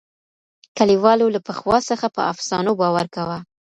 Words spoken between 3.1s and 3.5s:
کاوه.